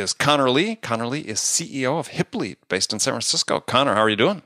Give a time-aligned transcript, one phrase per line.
[0.00, 0.76] is Connor Lee.
[0.76, 3.60] Connor Lee is CEO of HipLead based in San Francisco.
[3.60, 4.42] Connor, how are you doing?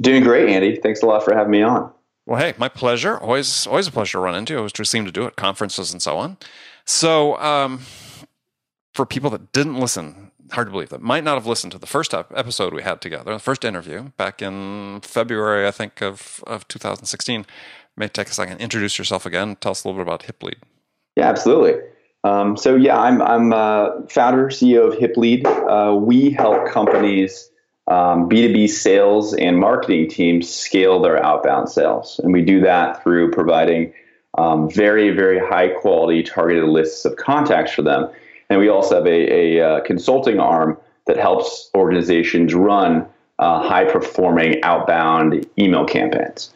[0.00, 0.76] Doing great, Andy.
[0.76, 1.92] Thanks a lot for having me on.
[2.26, 3.18] Well, hey, my pleasure.
[3.18, 4.56] Always, always a pleasure to run into.
[4.56, 6.36] Always seem to do at conferences and so on.
[6.84, 7.80] So, um,
[8.92, 11.86] for people that didn't listen, hard to believe that might not have listened to the
[11.86, 16.66] first episode we had together, the first interview back in February, I think of of
[16.68, 17.46] 2016.
[17.96, 18.60] May take a second.
[18.60, 19.56] Introduce yourself again.
[19.56, 20.56] Tell us a little bit about HipLead.
[21.16, 21.80] Yeah, absolutely.
[22.24, 25.46] Um, so yeah, I'm I'm uh, founder CEO of HipLead.
[25.46, 27.50] Uh, we help companies
[27.86, 33.30] um, B2B sales and marketing teams scale their outbound sales, and we do that through
[33.30, 33.92] providing
[34.38, 38.10] um, very very high quality targeted lists of contacts for them.
[38.48, 43.06] And we also have a, a uh, consulting arm that helps organizations run
[43.38, 46.52] uh, high performing outbound email campaigns.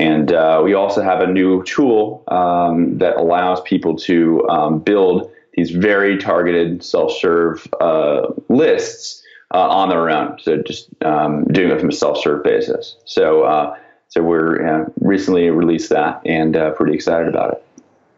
[0.00, 5.30] And uh, we also have a new tool um, that allows people to um, build
[5.54, 10.38] these very targeted self-serve uh, lists uh, on their own.
[10.40, 12.96] So just um, doing it from a self-serve basis.
[13.04, 13.76] So uh,
[14.08, 17.64] so we're recently released that and uh, pretty excited about it.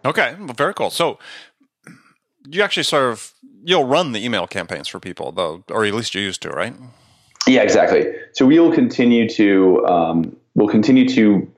[0.05, 0.91] Okay, well, very cool.
[0.91, 1.19] So
[2.49, 3.33] you actually sort of
[3.65, 6.75] you'll run the email campaigns for people though, or at least you used to, right?
[7.47, 8.13] Yeah, exactly.
[8.33, 11.51] So we will continue to um, we'll continue to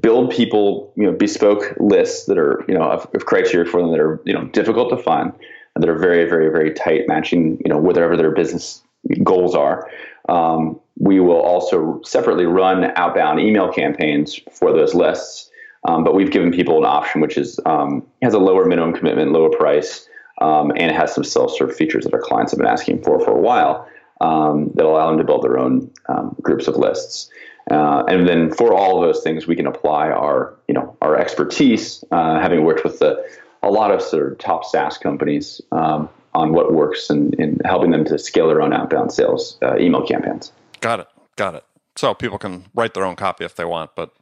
[0.00, 3.90] build people, you know, bespoke lists that are, you know, of, of, criteria for them
[3.90, 5.32] that are, you know, difficult to find
[5.74, 8.82] and that are very, very, very tight matching, you know, whatever their business
[9.22, 9.88] goals are.
[10.28, 15.50] Um, we will also separately run outbound email campaigns for those lists.
[15.88, 19.32] Um, but we've given people an option which is um, has a lower minimum commitment,
[19.32, 20.08] lower price,
[20.40, 23.32] um, and it has some self-serve features that our clients have been asking for for
[23.32, 23.88] a while
[24.20, 27.30] um, that allow them to build their own um, groups of lists.
[27.70, 31.16] Uh, and then for all of those things, we can apply our, you know, our
[31.16, 33.24] expertise, uh, having worked with the,
[33.62, 37.90] a lot of sort of top SaaS companies um, on what works and, and, helping
[37.90, 40.52] them to scale their own outbound sales uh, email campaigns.
[40.80, 41.08] Got it.
[41.36, 41.64] Got it.
[41.96, 44.12] So people can write their own copy if they want, but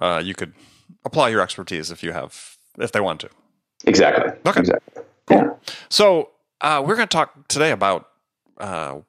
[0.00, 0.52] uh, you could
[1.04, 3.30] apply your expertise if you have, if they want to.
[3.86, 4.32] Exactly.
[4.46, 4.60] Okay.
[4.60, 5.02] Exactly.
[5.26, 5.38] Cool.
[5.38, 5.50] Yeah.
[5.88, 6.30] So
[6.60, 8.08] uh, we're going to talk today about
[8.58, 9.04] uh, an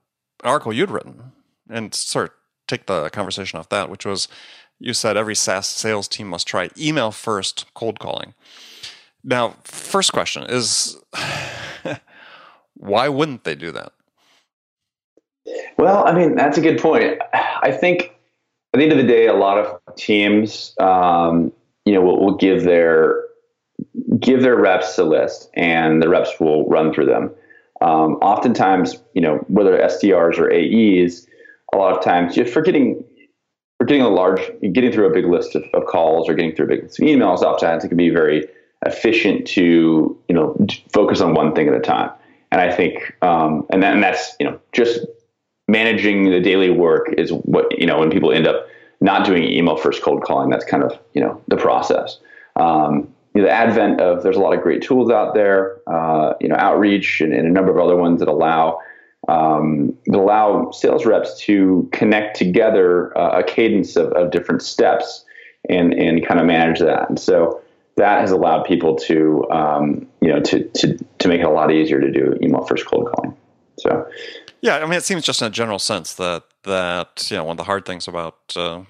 [0.49, 1.31] article you'd written
[1.69, 2.37] and sort of
[2.67, 4.28] take the conversation off that, which was
[4.79, 8.33] you said every SaaS sales team must try email first cold calling.
[9.23, 10.97] Now, first question is
[12.75, 13.91] why wouldn't they do that?
[15.77, 17.19] Well, I mean, that's a good point.
[17.33, 18.17] I think
[18.73, 21.51] at the end of the day, a lot of teams, um,
[21.85, 23.23] you know, will, will give their
[24.19, 27.31] give their reps a list, and the reps will run through them.
[27.81, 31.26] Um, oftentimes, you know, whether SDRs or AEs,
[31.73, 33.03] a lot of times just for getting
[33.78, 34.41] for getting a large
[34.73, 37.07] getting through a big list of, of calls or getting through a big list of
[37.07, 38.47] emails oftentimes it can be very
[38.85, 40.56] efficient to you know
[40.91, 42.11] focus on one thing at a time.
[42.51, 45.00] And i think um, and, that, and that's you know just
[45.67, 48.67] managing the daily work is what you know when people end up
[49.01, 52.19] not doing email first cold calling that's kind of you know the process.
[52.56, 56.56] Um, the advent of there's a lot of great tools out there uh, you know
[56.56, 58.79] outreach and, and, a number of other ones that allow
[59.28, 65.25] um, that allow sales reps to connect together uh, a cadence of, of different steps
[65.69, 67.09] and, and kind of manage that.
[67.09, 67.61] And so
[67.97, 71.72] that has allowed people to, um, you know, to, to, to make it a lot
[71.72, 73.35] easier to do email first cold calling.
[73.79, 74.07] So,
[74.61, 77.56] yeah, I mean, it seems just in a general sense that, that, you know, one
[77.56, 78.83] of the hard things about, uh,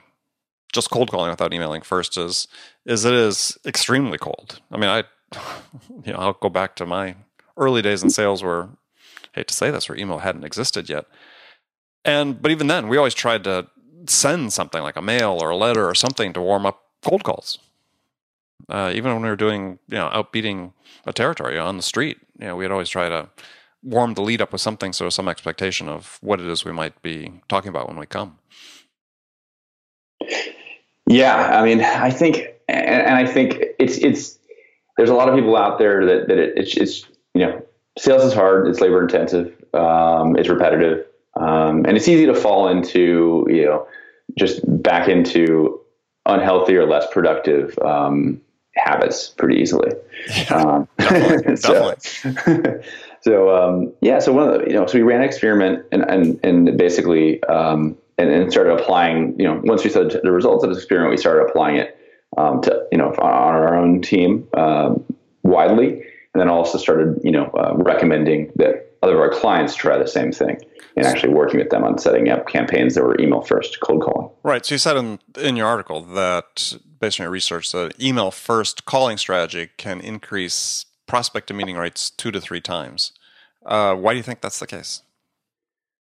[0.73, 2.47] just cold calling without emailing first is,
[2.85, 4.59] is it is extremely cold.
[4.71, 5.03] I mean, I,
[6.05, 7.15] you know, I'll go back to my
[7.55, 8.69] early days in sales where
[9.37, 11.05] hate to say this, where email hadn't existed yet.
[12.03, 13.67] And but even then, we always tried to
[14.07, 17.59] send something like a mail or a letter or something to warm up cold calls.
[18.69, 20.73] Uh, even when we were doing, you know, outbeating
[21.05, 23.29] a territory on the street, you know, we'd always try to
[23.83, 27.01] warm the lead up with something, so some expectation of what it is we might
[27.01, 28.39] be talking about when we come.
[31.05, 32.37] Yeah, I mean, I think,
[32.67, 34.37] and, and I think it's it's
[34.97, 37.63] there's a lot of people out there that that it, it's it's you know
[37.97, 38.67] sales is hard.
[38.67, 39.53] It's labor intensive.
[39.73, 41.05] Um, it's repetitive,
[41.39, 43.87] um, and it's easy to fall into you know
[44.37, 45.79] just back into
[46.25, 48.41] unhealthy or less productive um,
[48.75, 49.91] habits pretty easily.
[50.29, 51.55] Yeah, um, definitely.
[51.57, 51.93] so,
[52.33, 52.83] definitely.
[53.21, 56.03] so um, yeah, so one of the, you know, so we ran an experiment and
[56.09, 59.35] and and basically um, and, and started applying.
[59.39, 61.97] You know, once we saw the results of this experiment, we started applying it
[62.37, 65.03] um, to you know on our own team um,
[65.43, 66.03] widely,
[66.37, 70.07] and then also started you know uh, recommending that other of our clients try the
[70.07, 70.57] same thing
[70.95, 74.29] and actually working with them on setting up campaigns that were email first cold calling.
[74.43, 74.63] Right.
[74.63, 78.85] So you said in in your article that based on your research, the email first
[78.85, 83.13] calling strategy can increase prospect to meeting rates two to three times.
[83.65, 85.01] Uh, why do you think that's the case?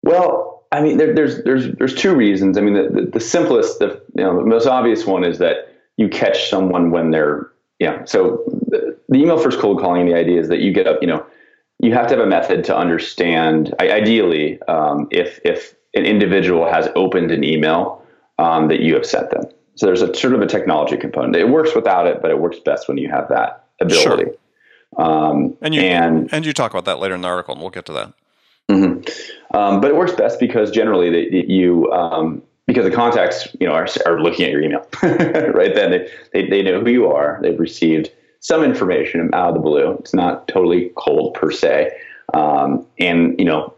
[0.03, 2.59] Well, I mean, there, there's there's there's two reasons.
[2.59, 5.75] I mean, the, the, the simplest, the you know, the most obvious one is that
[5.97, 8.05] you catch someone when they're yeah.
[8.05, 8.45] So
[9.09, 11.25] the, email first cold calling, the idea is that you get up, you know,
[11.81, 13.75] you have to have a method to understand.
[13.81, 18.05] Ideally, um, if if an individual has opened an email
[18.39, 19.45] um, that you have sent them,
[19.77, 21.37] so there's a sort of a technology component.
[21.37, 24.25] It works without it, but it works best when you have that ability.
[24.25, 24.35] Sure.
[24.97, 27.71] Um, and you and, and you talk about that later in the article, and we'll
[27.71, 28.13] get to that.
[28.71, 29.57] Mm-hmm.
[29.57, 33.73] Um, but it works best because generally that you um, because the contacts you know
[33.73, 37.41] are, are looking at your email right then they, they, they know who you are
[37.43, 38.11] they've received
[38.41, 39.93] some information out of the blue.
[39.99, 41.93] It's not totally cold per se.
[42.35, 43.75] Um, and you know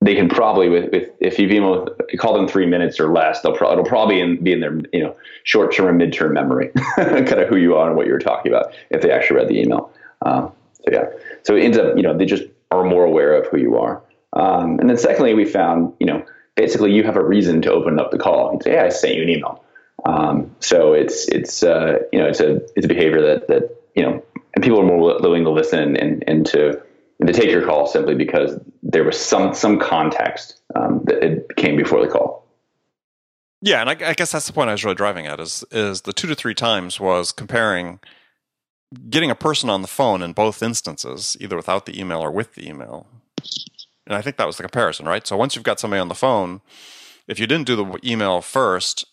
[0.00, 1.88] they can probably with, with if you've
[2.18, 5.02] call them three minutes or less they'll pro- it'll probably in, be in their you
[5.02, 8.12] know short term and mid term memory kind of who you are and what you
[8.12, 9.92] were talking about if they actually read the email.
[10.22, 10.52] Um,
[10.84, 11.06] so yeah.
[11.44, 14.02] So it ends up you know they just are more aware of who you are.
[14.32, 16.24] Um, and then secondly we found you know
[16.56, 18.52] basically you have a reason to open up the call.
[18.52, 19.62] You say, "Hey, I sent you an email."
[20.04, 24.02] Um, so it's it's uh, you know it's a it's a behavior that that you
[24.02, 24.22] know
[24.54, 26.80] and people are more willing to listen and and to
[27.18, 31.56] and to take your call simply because there was some some context um, that it
[31.56, 32.46] came before the call.
[33.62, 36.02] Yeah, and I, I, guess that's the point I was really driving at is is
[36.02, 38.00] the two to three times was comparing
[39.10, 42.54] getting a person on the phone in both instances, either without the email or with
[42.54, 43.06] the email,
[44.06, 45.26] and I think that was the comparison, right?
[45.26, 46.62] So once you've got somebody on the phone,
[47.28, 49.04] if you didn't do the email first,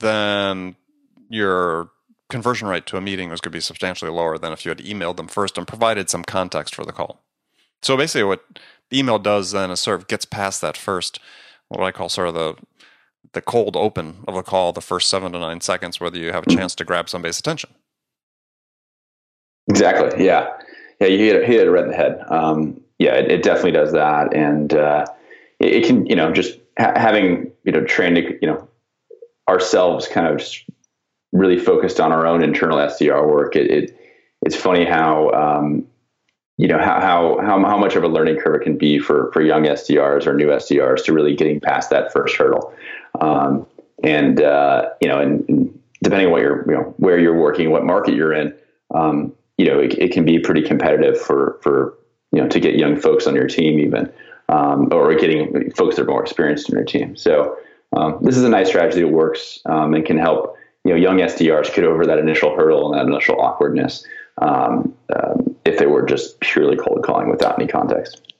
[0.00, 0.76] then
[1.28, 1.90] your
[2.30, 4.78] conversion rate to a meeting was going to be substantially lower than if you had
[4.78, 7.20] emailed them first and provided some context for the call.
[7.82, 8.44] So basically, what
[8.90, 11.20] the email does then is sort of gets past that first,
[11.68, 12.56] what I call sort of the
[13.32, 16.46] the cold open of a call, the first seven to nine seconds, whether you have
[16.46, 17.70] a chance to grab somebody's attention.
[19.68, 20.24] Exactly.
[20.24, 20.52] Yeah.
[21.00, 21.08] Yeah.
[21.08, 22.22] You hit it, hit it right in the head.
[22.28, 25.04] Um, yeah, it, it, definitely does that, and uh,
[25.58, 28.68] it, it, can you know just ha- having you know trained you know
[29.48, 30.46] ourselves kind of
[31.32, 33.56] really focused on our own internal SDR work.
[33.56, 34.00] It, it
[34.42, 35.86] it's funny how um,
[36.56, 39.30] you know how, how how how much of a learning curve it can be for
[39.32, 42.74] for young SDRs or new SDRs to really getting past that first hurdle.
[43.20, 43.66] Um,
[44.02, 47.70] and uh, you know, and, and, depending on what you're you know where you're working,
[47.70, 48.54] what market you're in,
[48.94, 51.96] um, you know, it, it, can be pretty competitive for for
[52.34, 54.12] you know, to get young folks on your team even,
[54.48, 57.16] um, or getting folks that are more experienced in your team.
[57.16, 57.56] So
[57.96, 61.18] um, this is a nice strategy that works um, and can help you know young
[61.18, 64.04] SDRs get over that initial hurdle and that initial awkwardness
[64.38, 68.32] um, um, if they were just purely cold calling without any context.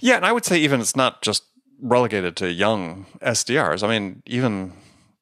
[0.00, 1.44] Yeah, and I would say even it's not just
[1.80, 3.82] relegated to young SDRs.
[3.82, 4.72] I mean, even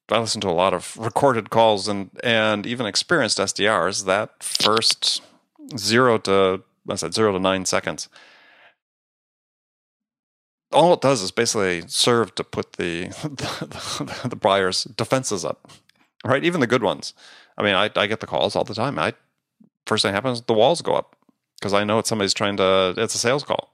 [0.09, 4.05] I listen to a lot of recorded calls and and even experienced SDRs.
[4.05, 5.21] That first
[5.77, 8.07] zero to I said zero to nine seconds.
[10.71, 15.71] All it does is basically serve to put the the, the buyer's defenses up,
[16.25, 16.43] right?
[16.43, 17.13] Even the good ones.
[17.57, 18.99] I mean, I, I get the calls all the time.
[18.99, 19.13] I
[19.85, 21.15] first thing happens, the walls go up
[21.59, 22.93] because I know it's somebody's trying to.
[22.97, 23.73] It's a sales call.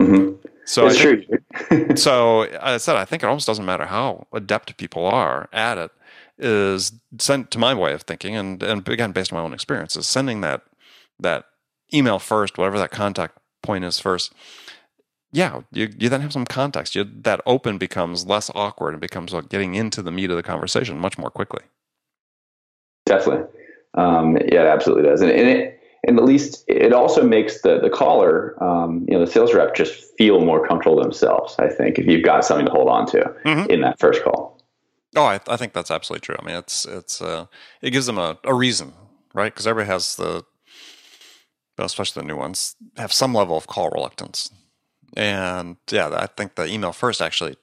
[0.00, 0.36] Mm-hmm.
[0.64, 4.76] So it's I think, so I said I think it almost doesn't matter how adept
[4.76, 5.90] people are at it.
[6.38, 9.96] Is sent to my way of thinking, and and again based on my own experience,
[9.96, 10.62] is sending that
[11.20, 11.44] that
[11.92, 14.32] email first, whatever that contact point is first.
[15.32, 16.94] Yeah, you, you then have some context.
[16.94, 20.42] You, that open becomes less awkward and becomes like getting into the meat of the
[20.42, 21.62] conversation much more quickly.
[23.06, 23.46] Definitely.
[23.94, 25.22] Um, yeah, it absolutely does.
[25.22, 29.24] And, and, it, and at least it also makes the, the caller, um, you know,
[29.24, 32.72] the sales rep just feel more comfortable themselves, I think, if you've got something to
[32.72, 33.70] hold on to mm-hmm.
[33.70, 34.60] in that first call.
[35.16, 36.36] Oh, I, I, think that's absolutely true.
[36.38, 37.46] I mean, it's, it's, uh,
[37.82, 38.94] it gives them a, a reason,
[39.34, 39.52] right?
[39.52, 40.44] Because everybody has the,
[41.78, 44.50] especially the new ones, have some level of call reluctance.
[45.16, 47.56] And yeah, I think the email first actually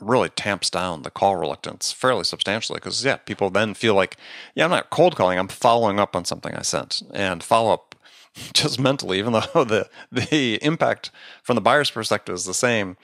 [0.00, 4.16] really tamps down the call reluctance fairly substantially because yeah, people then feel like,
[4.54, 7.02] yeah, I'm not cold calling, I'm following up on something I sent.
[7.14, 7.94] And follow up
[8.52, 11.10] just mentally, even though the the impact
[11.42, 12.96] from the buyer's perspective is the same,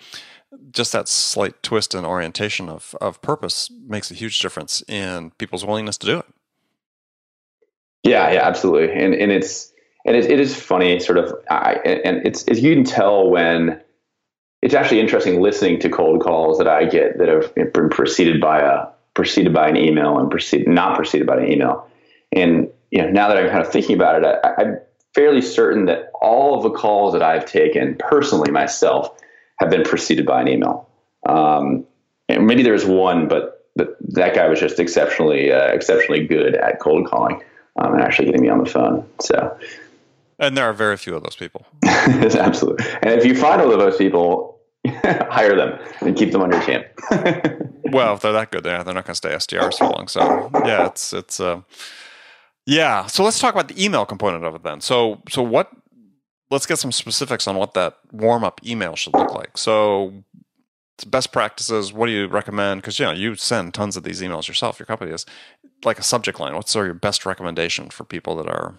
[0.70, 5.64] just that slight twist in orientation of, of purpose makes a huge difference in people's
[5.64, 6.26] willingness to do it.
[8.04, 8.92] Yeah, yeah, absolutely.
[8.92, 9.72] And and it's
[10.08, 13.78] and it, it is funny, sort of, I, and it's, it's you can tell when
[14.62, 18.60] it's actually interesting listening to cold calls that I get that have been preceded by
[18.60, 21.86] a preceded by an email and preceded not preceded by an email.
[22.32, 24.78] And you know, now that I'm kind of thinking about it, I, I'm
[25.14, 29.14] fairly certain that all of the calls that I've taken personally myself
[29.60, 30.88] have been preceded by an email.
[31.28, 31.84] Um,
[32.30, 36.54] and maybe there was one, but the, that guy was just exceptionally uh, exceptionally good
[36.54, 37.42] at cold calling
[37.78, 39.06] um, and actually getting me on the phone.
[39.20, 39.56] So
[40.38, 41.66] and there are very few of those people.
[41.84, 42.86] Absolutely.
[43.02, 46.62] And if you find all of those people, hire them and keep them on your
[46.62, 46.82] team.
[47.92, 50.08] well, if they're that good, they're, they're not going to stay SDRs for long.
[50.08, 51.62] So yeah, it's it's uh,
[52.66, 53.06] yeah.
[53.06, 54.80] So let's talk about the email component of it then.
[54.80, 55.70] So so what?
[56.50, 59.58] Let's get some specifics on what that warm up email should look like.
[59.58, 60.24] So
[61.06, 61.92] best practices.
[61.92, 62.80] What do you recommend?
[62.80, 64.78] Because you know you send tons of these emails yourself.
[64.78, 65.26] Your company is
[65.84, 66.54] like a subject line.
[66.54, 68.76] What's sort of your best recommendation for people that are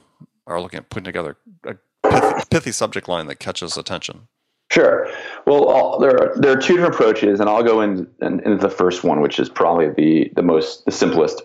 [0.49, 4.27] are looking at putting together a pithy, pithy subject line that catches attention?
[4.71, 5.07] Sure.
[5.45, 8.69] Well, there are there are two different approaches, and I'll go in, in, into the
[8.69, 11.41] first one, which is probably the the most the simplest.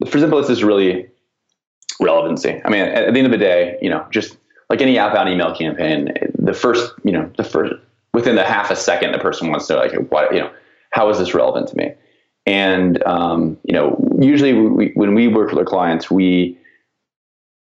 [0.00, 1.08] The simplest is really
[2.00, 2.60] relevancy.
[2.64, 4.36] I mean, at, at the end of the day, you know, just
[4.70, 7.74] like any outbound email campaign, the first, you know, the first
[8.14, 10.50] within the half a second, the person wants to like, what, you know,
[10.90, 11.92] how is this relevant to me?
[12.46, 16.58] And um, you know, usually we, when we work with our clients, we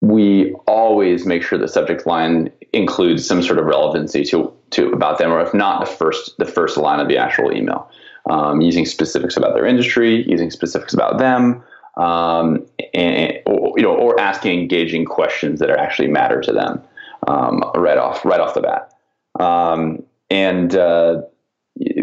[0.01, 5.17] we always make sure the subject line includes some sort of relevancy to, to about
[5.17, 7.89] them, or if not the first the first line of the actual email,
[8.29, 11.63] um, using specifics about their industry, using specifics about them,
[11.97, 16.81] um, and or, you know, or asking engaging questions that are actually matter to them
[17.27, 18.93] um, right off right off the bat.
[19.39, 21.21] Um, and uh,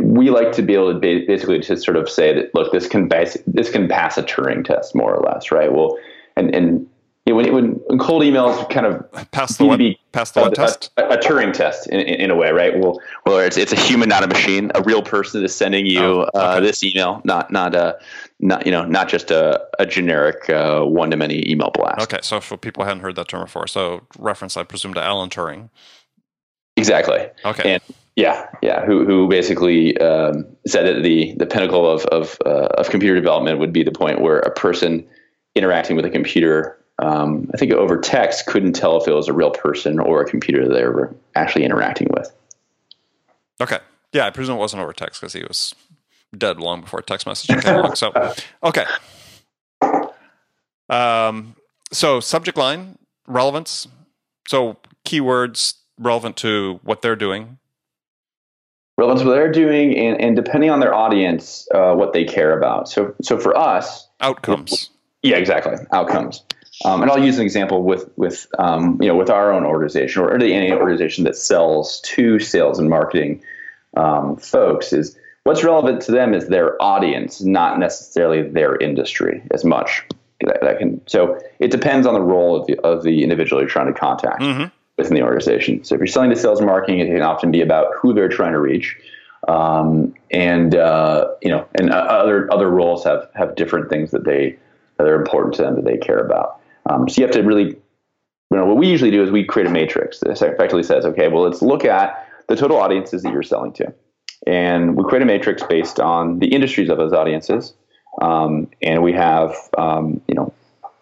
[0.00, 3.06] we like to be able to basically to sort of say that look, this can
[3.06, 5.72] bas- this can pass a Turing test more or less, right?
[5.72, 5.96] Well,
[6.36, 6.86] and and
[7.26, 9.80] you know, when, when, when cold emails kind of pass the what,
[10.12, 12.78] pass the a, test, a, a, Turing test in, in, in, a way, right?
[12.78, 14.70] Well, well, it's it's a human, not a machine.
[14.74, 16.38] A real person is sending you oh, uh, okay.
[16.38, 17.98] uh, this email, not not a
[18.40, 22.02] not you know not just a, a generic one to many email blast.
[22.02, 25.02] Okay, so for people who hadn't heard that term before, so reference, I presume, to
[25.02, 25.70] Alan Turing.
[26.76, 27.28] Exactly.
[27.44, 27.74] Okay.
[27.74, 27.82] And
[28.16, 28.84] yeah, yeah.
[28.84, 33.58] Who who basically um, said that the the pinnacle of of uh, of computer development
[33.60, 35.06] would be the point where a person
[35.54, 39.32] interacting with a computer um, I think over text couldn't tell if it was a
[39.32, 42.34] real person or a computer they were actually interacting with.
[43.60, 43.78] Okay.
[44.12, 45.74] Yeah, I presume it wasn't over text because he was
[46.36, 47.96] dead long before text messaging came along.
[47.96, 48.12] So,
[48.62, 48.84] okay.
[50.88, 51.56] Um,
[51.92, 53.86] so subject line relevance.
[54.48, 57.58] So keywords relevant to what they're doing.
[58.96, 62.56] Relevant to what they're doing, and, and depending on their audience, uh, what they care
[62.56, 62.88] about.
[62.88, 64.90] So, so for us, outcomes.
[65.24, 65.74] Yeah, exactly.
[65.90, 66.44] Outcomes.
[66.84, 70.22] Um, and I'll use an example with with um, you know with our own organization
[70.22, 73.42] or any organization that sells to sales and marketing
[73.96, 79.64] um, folks is what's relevant to them is their audience, not necessarily their industry as
[79.64, 80.04] much.
[80.40, 83.70] That, that can so it depends on the role of the, of the individual you're
[83.70, 84.64] trying to contact mm-hmm.
[84.98, 85.84] within the organization.
[85.84, 88.28] So if you're selling to sales and marketing, it can often be about who they're
[88.28, 88.96] trying to reach.
[89.46, 94.24] Um, and uh, you know, and uh, other other roles have have different things that
[94.24, 94.58] they
[94.96, 96.60] that are important to them that they care about.
[96.88, 99.66] Um, so you have to really, you know, what we usually do is we create
[99.66, 103.42] a matrix that effectively says, okay, well, let's look at the total audiences that you're
[103.42, 103.92] selling to.
[104.46, 107.74] And we create a matrix based on the industries of those audiences.
[108.20, 110.52] Um, and we have, um, you know,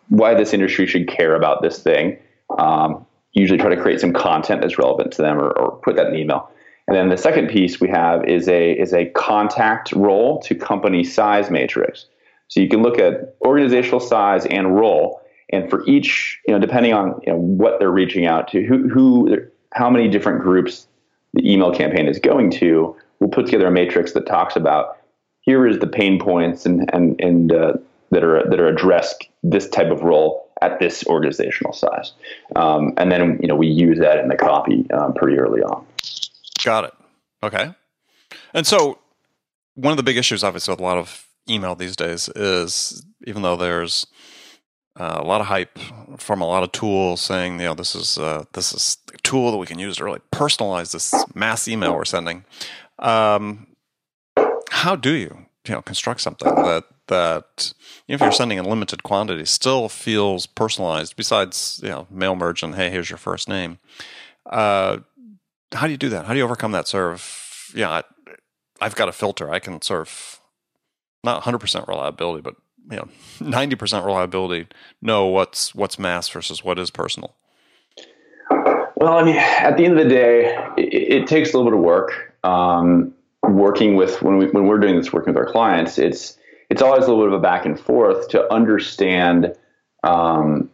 [0.08, 2.18] why this industry should care about this thing.
[2.58, 6.06] Um, usually try to create some content that's relevant to them or, or put that
[6.08, 6.50] in the email.
[6.86, 11.04] And then the second piece we have is a is a contact role to company
[11.04, 12.06] size matrix.
[12.48, 16.92] So you can look at organizational size and role and for each, you know, depending
[16.92, 19.36] on you know, what they're reaching out to, who, who,
[19.72, 20.86] how many different groups
[21.34, 24.98] the email campaign is going to, we'll put together a matrix that talks about
[25.42, 27.74] here is the pain points and and and uh,
[28.10, 32.12] that are that are addressed this type of role at this organizational size,
[32.56, 35.84] um, and then you know we use that in the copy um, pretty early on.
[36.64, 36.94] Got it.
[37.42, 37.74] Okay.
[38.54, 38.98] And so
[39.74, 43.42] one of the big issues, obviously, with a lot of email these days is even
[43.42, 44.06] though there's
[44.98, 45.78] uh, a lot of hype
[46.18, 49.50] from a lot of tools saying, you know, this is uh, this is a tool
[49.50, 52.44] that we can use to really personalize this mass email we're sending.
[52.98, 53.68] Um,
[54.70, 57.72] how do you, you know, construct something that that
[58.06, 61.16] if you're sending in limited quantity, still feels personalized?
[61.16, 63.78] Besides, you know, mail merge and hey, here's your first name.
[64.44, 64.98] Uh,
[65.72, 66.26] how do you do that?
[66.26, 67.72] How do you overcome that sort of?
[67.74, 68.02] Yeah, I,
[68.82, 69.50] I've got a filter.
[69.50, 70.40] I can sort of
[71.24, 72.56] not 100% reliability, but
[72.90, 73.08] you know
[73.40, 74.66] ninety percent reliability
[75.00, 77.34] know what's what's mass versus what is personal?
[78.96, 81.78] Well, I mean, at the end of the day, it, it takes a little bit
[81.78, 82.36] of work.
[82.44, 86.38] Um, working with when we when we're doing this, working with our clients, it's
[86.70, 89.54] it's always a little bit of a back and forth to understand
[90.04, 90.70] um,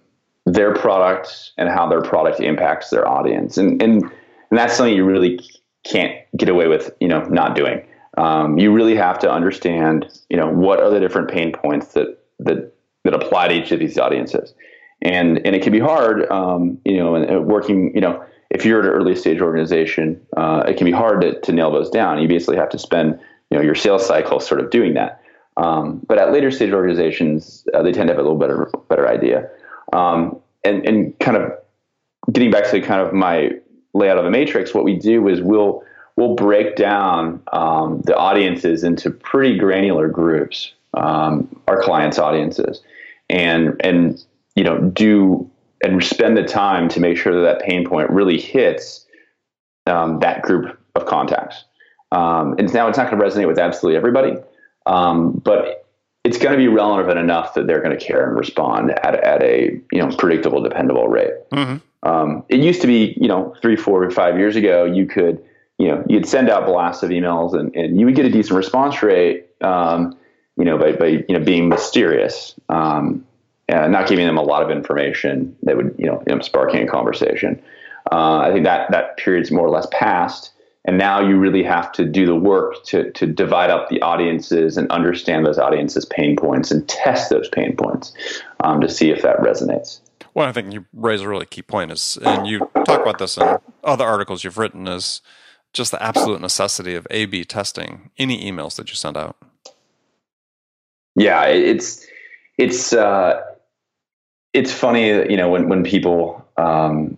[0.47, 5.05] their product and how their product impacts their audience, and and and that's something you
[5.05, 5.41] really
[5.85, 7.85] can't get away with, you know, not doing.
[8.19, 12.19] Um, you really have to understand, you know, what are the different pain points that
[12.41, 14.55] that that apply to each of these audiences
[15.03, 18.81] and and it can be hard, um, you know, and, working, you know, if you're
[18.81, 22.21] at an early stage organization, uh, it can be hard to, to nail those down.
[22.21, 23.19] You basically have to spend,
[23.51, 25.23] you know, your sales cycle sort of doing that.
[25.57, 29.09] Um, but at later stage organizations, uh, they tend to have a little better better
[29.09, 29.49] idea.
[29.93, 31.53] Um, and and kind of
[32.33, 33.51] getting back to kind of my
[33.95, 35.83] layout of a matrix, what we do is we'll
[36.19, 42.83] we'll break down um, the audiences into pretty granular groups, um, our clients' audiences,
[43.31, 44.25] and and
[44.57, 45.49] you know, do
[45.83, 49.07] and spend the time to make sure that that pain point really hits
[49.87, 51.65] um, that group of contacts.
[52.11, 54.33] Um, and now it's not going to resonate with absolutely everybody,
[54.87, 55.87] um, but
[56.25, 59.41] it's going to be relevant enough that they're going to care and respond at, at
[59.43, 61.35] a you know predictable, dependable rate.
[61.53, 62.09] Mm-hmm.
[62.09, 65.45] Um, it used to be you know three, four, five years ago you could
[65.79, 68.57] you know you'd send out blasts of emails and, and you would get a decent
[68.57, 70.17] response rate um,
[70.57, 72.55] you know by, by you know being mysterious.
[72.69, 73.25] Um,
[73.69, 76.83] and not giving them a lot of information that would you know, you know sparking
[76.83, 77.63] a conversation.
[78.11, 80.53] Uh, I think that that period's more or less past,
[80.87, 84.77] and now you really have to do the work to to divide up the audiences
[84.77, 88.15] and understand those audiences' pain points and test those pain points
[88.61, 90.01] um, to see if that resonates.
[90.35, 93.37] Well, I think you raise a really key point is, and you talk about this
[93.37, 95.21] in other articles you've written, is
[95.79, 99.37] just the absolute necessity of A/B testing any emails that you send out.
[101.15, 102.07] Yeah, it's
[102.59, 103.41] it's uh,
[104.53, 107.17] it's funny, you know, when when people um,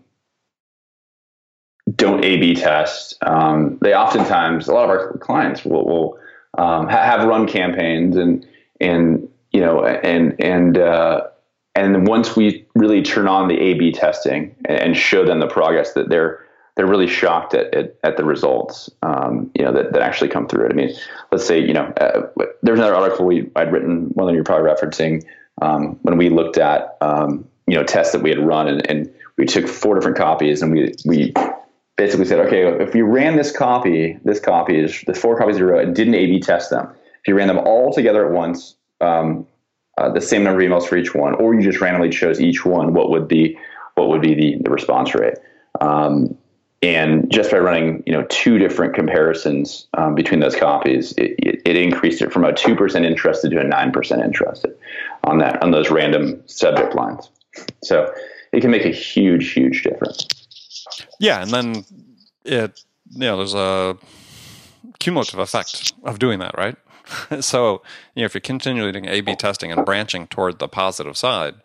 [1.96, 6.18] don't A/B test, um, they oftentimes a lot of our clients will, will
[6.56, 8.46] um, ha- have run campaigns and
[8.80, 11.22] and you know and and uh,
[11.74, 16.10] and once we really turn on the A/B testing and show them the progress that
[16.10, 16.44] they're
[16.76, 20.46] they're really shocked at, at, at the results, um, you know, that, that actually come
[20.46, 20.72] through it.
[20.72, 20.90] I mean,
[21.32, 22.22] let's say, you know, uh,
[22.62, 25.24] there's another article we I'd written, one that you're probably referencing,
[25.62, 29.12] um, when we looked at um, you know tests that we had run and, and,
[29.36, 31.32] we took four different copies and we we
[31.96, 35.64] basically said okay if you ran this copy this copy is the four copies you
[35.64, 36.86] wrote and didn't A/B test them
[37.22, 39.46] if you ran them all together at once um,
[39.96, 42.66] uh, the same number of emails for each one or you just randomly chose each
[42.66, 43.58] one what would be
[43.94, 45.38] what would be the, the response rate
[45.80, 46.36] um,
[46.82, 51.62] and just by running you know two different comparisons um, between those copies it, it,
[51.64, 54.76] it, increased it from a 2% interested to a 9% interested
[55.24, 57.28] on that on those random subject lines.
[57.82, 58.12] So
[58.52, 60.26] it can make a huge huge difference.
[61.18, 61.84] Yeah and then
[62.44, 63.98] it you know there's a
[64.98, 66.76] cumulative effect of doing that right?
[67.40, 67.82] So
[68.14, 71.56] you know if you're continually doing a b testing and branching toward the positive side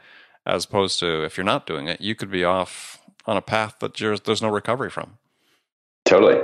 [0.45, 3.79] as opposed to if you're not doing it you could be off on a path
[3.79, 5.17] that there's no recovery from.
[6.05, 6.41] Totally.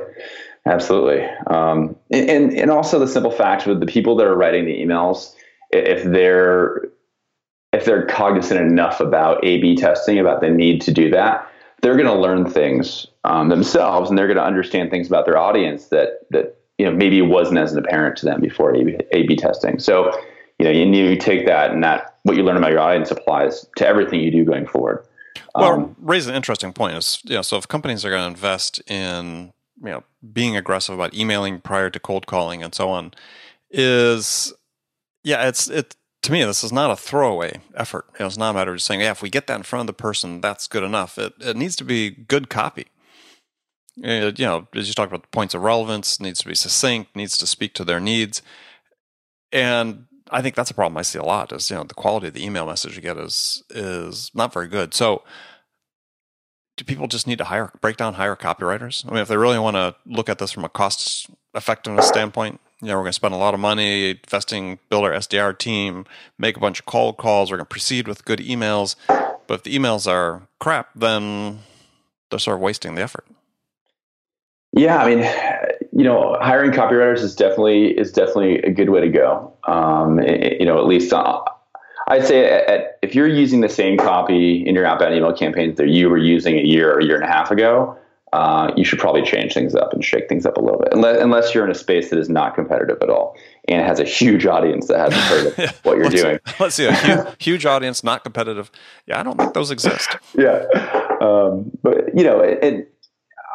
[0.66, 1.24] Absolutely.
[1.48, 5.34] Um, and, and also the simple fact with the people that are writing the emails,
[5.72, 6.84] if they're,
[7.74, 11.50] if they're cognizant enough about A/B testing, about the need to do that,
[11.82, 15.38] they're going to learn things um, themselves, and they're going to understand things about their
[15.38, 19.80] audience that that you know maybe wasn't as apparent to them before A/B testing.
[19.80, 20.12] So
[20.60, 23.66] you know you, you take that, and that what you learn about your audience applies
[23.78, 25.06] to everything you do going forward.
[25.56, 26.96] Well, um, raise an interesting point.
[26.96, 30.96] Is you know, so if companies are going to invest in you know being aggressive
[30.96, 33.14] about emailing prior to cold calling and so on,
[33.70, 34.54] is
[35.24, 38.06] yeah, it's it to me this is not a throwaway effort.
[38.14, 39.64] You know, it's not a matter of just saying yeah, if we get that in
[39.64, 41.18] front of the person, that's good enough.
[41.18, 42.88] It it needs to be good copy.
[43.98, 47.16] It, you know, as you talk about the points of relevance, needs to be succinct,
[47.16, 48.42] needs to speak to their needs,
[49.52, 52.28] and I think that's a problem I see a lot is you know the quality
[52.28, 54.94] of the email message you get is is not very good.
[54.94, 55.24] So
[56.78, 59.06] do people just need to hire break down hire copywriters?
[59.06, 62.60] I mean, if they really want to look at this from a cost effectiveness standpoint,
[62.82, 66.06] you know, we're going to spend a lot of money investing, build our SDR team,
[66.40, 67.52] make a bunch of cold calls.
[67.52, 68.96] We're going to proceed with good emails.
[69.08, 71.60] But if the emails are crap, then
[72.30, 73.26] they're sort of wasting the effort.
[74.74, 75.20] Yeah, I mean,
[76.02, 79.54] you know, hiring copywriters is definitely is definitely a good way to go.
[79.68, 81.44] Um, it, you know, at least uh,
[82.08, 85.78] I'd say at, at, if you're using the same copy in your outbound email campaigns
[85.78, 87.96] that you were using a year or a year and a half ago,
[88.34, 91.22] uh, you should probably change things up and shake things up a little bit, unless,
[91.22, 93.38] unless you're in a space that is not competitive at all
[93.68, 96.40] and has a huge audience that hasn't heard of what you're let's, doing.
[96.60, 98.72] Let's see, a huge, huge, audience, not competitive.
[99.06, 100.18] Yeah, I don't think those exist.
[100.36, 100.66] yeah,
[101.22, 102.88] um, but you know, and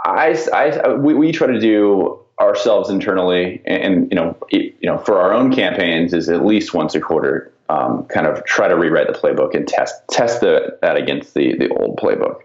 [0.04, 4.90] I, I, we, we try to do ourselves internally, and, and you know, it, you
[4.90, 8.68] know, for our own campaigns, is at least once a quarter, um, kind of try
[8.68, 12.40] to rewrite the playbook and test test the, that against the the old playbook.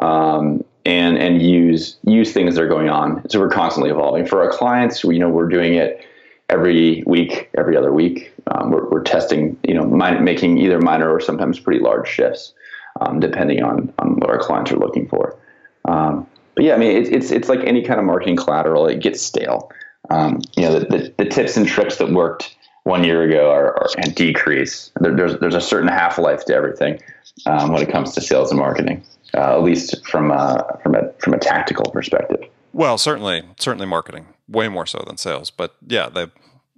[0.00, 3.28] Um, and and use use things that are going on.
[3.30, 4.26] So we're constantly evolving.
[4.26, 6.04] For our clients, we, you know, we're doing it
[6.48, 8.32] every week, every other week.
[8.50, 12.52] Um, we're, we're, testing, you know, making either minor or sometimes pretty large shifts,
[13.00, 15.38] um, depending on on what our clients are looking for.
[15.84, 19.00] Um, but yeah, I mean, it's it's it's like any kind of marketing collateral; it
[19.00, 19.70] gets stale.
[20.10, 23.76] Um, you know, the, the, the tips and tricks that worked one year ago are,
[23.78, 24.90] are and decrease.
[25.00, 27.00] There, there's there's a certain half life to everything
[27.46, 31.12] um, when it comes to sales and marketing uh, at least from a, from a
[31.18, 32.44] from a tactical perspective.
[32.72, 35.50] Well, certainly, certainly marketing, way more so than sales.
[35.50, 36.26] But yeah, they,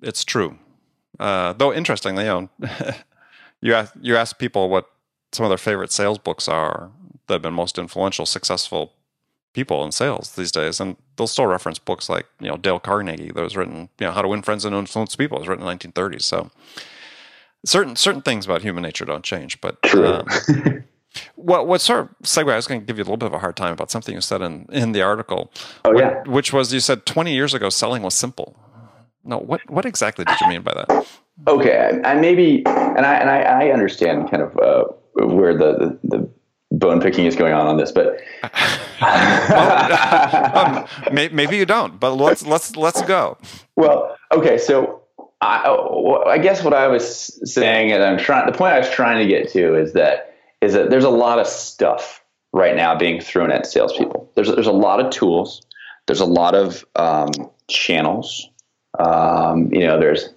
[0.03, 0.59] it's true.
[1.19, 2.49] Uh, though interestingly, you know,
[3.61, 4.87] you ask, you ask people what
[5.33, 6.91] some of their favorite sales books are
[7.27, 8.93] that have been most influential, successful
[9.55, 13.33] people in sales these days, and they'll still reference books like you know Dale Carnegie
[13.33, 15.67] that was written, you know, How to Win Friends and Influence People it was written
[15.67, 16.23] in the 1930s.
[16.23, 16.51] So
[17.65, 20.27] certain certain things about human nature don't change, but um,
[21.37, 22.53] What what sort of segue?
[22.53, 24.15] I was going to give you a little bit of a hard time about something
[24.15, 25.53] you said in, in the article.
[25.85, 28.57] Oh what, yeah, which was you said twenty years ago selling was simple.
[29.23, 31.07] No, what what exactly did you mean by that?
[31.47, 34.85] Okay, I, I maybe, and I and I, I understand kind of uh,
[35.27, 36.31] where the, the, the
[36.79, 38.21] bone picking is going on on this, but
[39.01, 41.99] well, um, maybe you don't.
[41.99, 43.39] But let's let's let's go.
[43.77, 45.03] Well, okay, so
[45.41, 45.69] I,
[46.27, 48.47] I guess what I was saying, and I'm trying.
[48.47, 51.39] The point I was trying to get to is that is that there's a lot
[51.39, 54.31] of stuff right now being thrown at salespeople.
[54.35, 55.63] There's there's a lot of tools.
[56.07, 57.31] There's a lot of um,
[57.69, 58.49] channels.
[58.99, 60.29] Um, you know, there's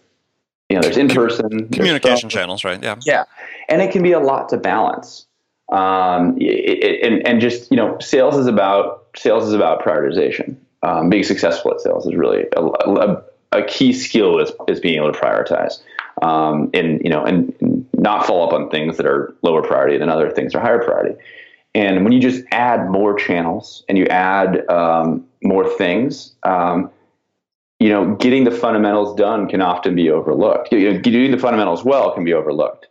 [0.69, 2.81] you know, there's in person communication channels, right?
[2.81, 3.23] Yeah, yeah,
[3.69, 5.26] and it can be a lot to balance.
[5.71, 10.55] Um, it, it, and and just you know, sales is about sales is about prioritization.
[10.83, 14.97] Um, being successful at sales is really a, a, a key skill is is being
[14.97, 15.81] able to prioritize
[16.21, 20.09] um, and you know, and not fall up on things that are lower priority than
[20.09, 21.15] other things are higher priority.
[21.75, 26.89] And when you just add more channels and you add um, more things, um,
[27.79, 30.71] you know, getting the fundamentals done can often be overlooked.
[30.71, 32.86] You know, doing the fundamentals well can be overlooked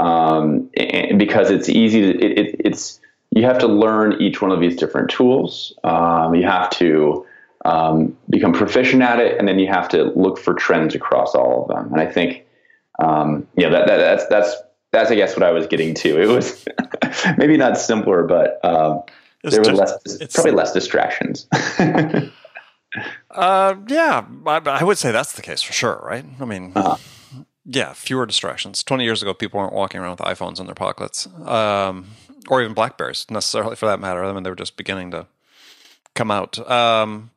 [0.00, 0.70] um,
[1.16, 4.76] because it's easy to it, it, it's you have to learn each one of these
[4.76, 5.74] different tools.
[5.84, 7.26] Um, you have to
[7.64, 11.62] um, become proficient at it, and then you have to look for trends across all
[11.62, 11.92] of them.
[11.92, 12.46] And I think
[12.98, 14.56] um, yeah, that, that, that's that's
[14.92, 16.20] that's I guess what I was getting to.
[16.20, 16.64] It was
[17.38, 19.02] maybe not simpler, but um,
[19.42, 19.94] there were less
[20.34, 21.46] probably less distractions.
[21.52, 22.30] uh,
[23.86, 26.24] yeah, I, I, would say that's the case for sure, right?
[26.40, 26.96] I mean, uh-huh.
[27.70, 28.82] Yeah, fewer distractions.
[28.82, 32.06] Twenty years ago, people weren't walking around with iPhones in their pockets, um,
[32.48, 34.24] or even Blackberries necessarily, for that matter.
[34.24, 35.26] I mean, they were just beginning to
[36.14, 36.58] come out.
[36.70, 37.30] Um,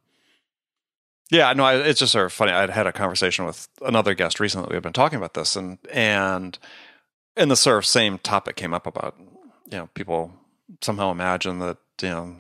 [1.30, 2.54] yeah, no, it's just sort of funny.
[2.54, 4.74] I'd had a conversation with another guest recently.
[4.74, 6.58] We've been talking about this, and and
[7.36, 10.32] and the sort of same topic came up about you know people
[10.80, 12.36] somehow imagine that you know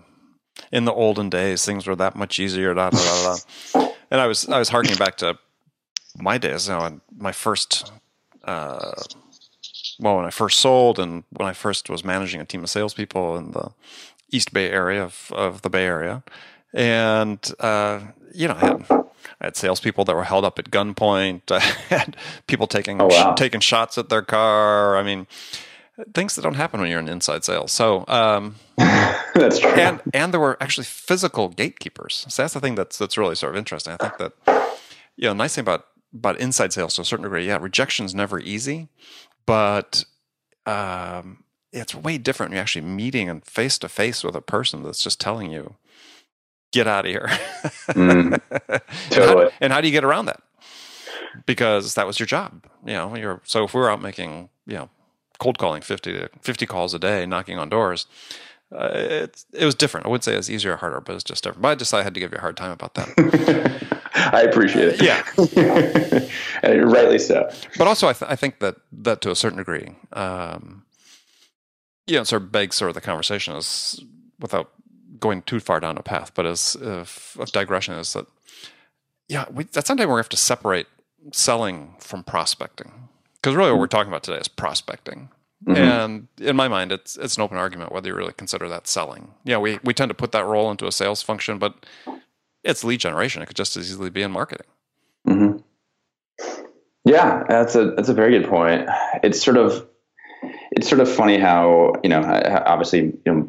[0.72, 2.74] in the olden days things were that much easier.
[2.74, 3.38] Da, da, da,
[3.74, 3.90] da.
[4.10, 5.38] and I was I was harking back to
[6.18, 7.92] my days, you know, and my first.
[8.44, 8.94] Uh,
[10.00, 13.38] well, when I first sold and when I first was managing a team of salespeople
[13.38, 13.70] in the
[14.32, 16.24] East Bay area of, of the Bay Area,
[16.74, 18.00] and uh,
[18.34, 21.42] you know, I had, I had salespeople that were held up at gunpoint.
[21.52, 22.16] I had
[22.48, 23.36] people taking oh, wow.
[23.36, 24.98] sh- taking shots at their car.
[24.98, 25.28] I mean,
[26.14, 27.72] things that don't happen when you're in inside sales.
[27.72, 29.72] So um, that's true.
[29.72, 32.26] And and there were actually physical gatekeepers.
[32.30, 33.96] So that's the thing that's that's really sort of interesting.
[34.00, 34.78] I think that
[35.16, 37.48] you know, nice thing about about inside sales to a certain degree.
[37.48, 38.90] Yeah, rejection's never easy,
[39.46, 40.06] but
[40.66, 44.84] um, it's way different when you're actually meeting and face to face with a person
[44.84, 45.76] that's just telling you
[46.72, 47.28] get out of here.
[47.90, 48.40] mm,
[49.10, 49.44] totally.
[49.44, 50.42] and, how, and, how, do you get around that?
[51.46, 52.66] Because that was your job.
[52.86, 54.90] You know, you're so if we're out making, you know,
[55.40, 58.06] cold calling 50 to 50 calls a day, knocking on doors,
[58.72, 60.06] uh, it, it was different.
[60.06, 61.62] I would say it was easier or harder, but it's just different.
[61.62, 64.00] But I just I had to give you a hard time about that.
[64.16, 65.02] I appreciate it.
[65.02, 66.30] Yeah,
[66.64, 67.50] and rightly so.
[67.78, 70.84] But also, I, th- I think that that to a certain degree, um,
[72.08, 74.04] you know, sort of begs sort of the conversation is
[74.40, 74.72] without
[75.20, 78.26] going too far down a path, but as of digression is that
[79.28, 80.88] yeah, we, at some time we're going to have to separate
[81.32, 82.92] selling from prospecting
[83.36, 85.30] because really what we're talking about today is prospecting.
[85.66, 85.78] Mm-hmm.
[85.78, 89.32] And in my mind, it's it's an open argument whether you really consider that selling.
[89.44, 91.86] Yeah, we we tend to put that role into a sales function, but
[92.64, 93.42] it's lead generation.
[93.42, 94.68] It could just as easily be in marketing.
[95.28, 95.58] Mm-hmm.
[97.06, 98.90] Yeah, that's a that's a very good point.
[99.24, 99.88] It's sort of
[100.72, 102.22] it's sort of funny how you know
[102.66, 103.48] obviously you know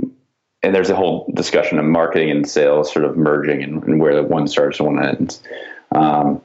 [0.63, 4.23] and there's a whole discussion of marketing and sales sort of merging and, and where
[4.23, 5.43] one starts and one ends.
[5.93, 6.41] Um,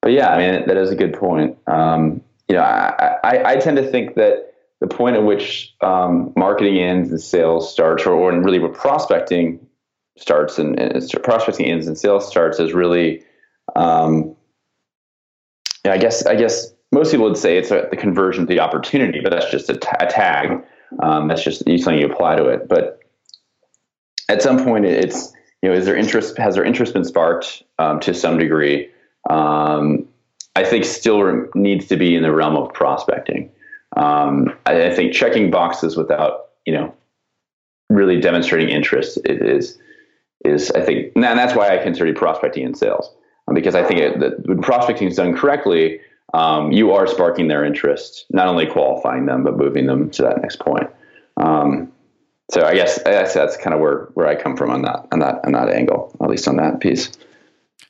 [0.00, 1.56] but yeah, I mean that is a good point.
[1.66, 4.53] Um, you know, I, I, I, tend to think that
[4.84, 9.58] the point at which um, marketing ends and sales starts, or, or really what prospecting
[10.18, 13.22] starts and, and prospecting ends and sales starts, is really,
[13.76, 14.36] um,
[15.86, 18.60] yeah, I guess I guess most people would say it's a, the conversion to the
[18.60, 20.62] opportunity, but that's just a, t- a tag.
[21.02, 22.68] Um, that's just something you apply to it.
[22.68, 23.00] But
[24.28, 26.36] at some point, it's you know, is there interest?
[26.36, 28.90] Has their interest been sparked um, to some degree?
[29.30, 30.06] Um,
[30.56, 33.50] I think still needs to be in the realm of prospecting.
[33.96, 36.92] Um, I, I, think checking boxes without you know
[37.90, 39.78] really demonstrating interest is
[40.44, 43.08] is I think and that's why I consider prospecting in sales
[43.52, 46.00] because I think it, that when prospecting is done correctly,
[46.32, 50.40] um, you are sparking their interest, not only qualifying them but moving them to that
[50.42, 50.88] next point.
[51.36, 51.92] Um,
[52.50, 55.06] so I guess, I guess that's kind of where where I come from on that
[55.12, 57.10] on that on that angle, at least on that piece.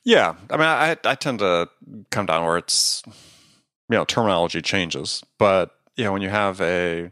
[0.03, 1.69] Yeah, I mean, I I tend to
[2.11, 7.11] come down where it's you know terminology changes, but you know when you have a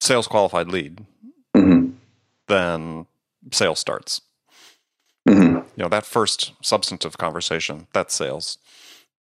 [0.00, 1.04] sales qualified lead,
[1.56, 1.90] mm-hmm.
[2.46, 3.06] then
[3.52, 4.20] sales starts.
[5.28, 5.56] Mm-hmm.
[5.56, 8.58] You know that first substantive conversation that's sales.